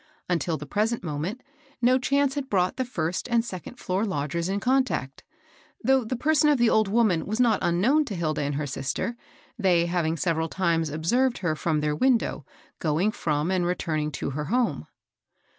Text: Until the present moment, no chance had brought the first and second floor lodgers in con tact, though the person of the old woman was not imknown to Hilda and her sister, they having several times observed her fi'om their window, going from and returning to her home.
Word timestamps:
Until 0.27 0.57
the 0.57 0.65
present 0.65 1.03
moment, 1.03 1.41
no 1.79 1.99
chance 1.99 2.33
had 2.33 2.49
brought 2.49 2.77
the 2.77 2.85
first 2.85 3.27
and 3.29 3.45
second 3.45 3.77
floor 3.77 4.03
lodgers 4.03 4.49
in 4.49 4.59
con 4.59 4.83
tact, 4.83 5.21
though 5.83 6.03
the 6.03 6.15
person 6.15 6.49
of 6.49 6.57
the 6.57 6.71
old 6.71 6.87
woman 6.87 7.27
was 7.27 7.39
not 7.39 7.61
imknown 7.61 8.07
to 8.07 8.15
Hilda 8.15 8.41
and 8.41 8.55
her 8.55 8.65
sister, 8.65 9.15
they 9.59 9.85
having 9.85 10.17
several 10.17 10.49
times 10.49 10.89
observed 10.89 11.37
her 11.39 11.53
fi'om 11.53 11.81
their 11.81 11.95
window, 11.95 12.43
going 12.79 13.11
from 13.11 13.51
and 13.51 13.63
returning 13.63 14.11
to 14.13 14.31
her 14.31 14.45
home. 14.45 14.87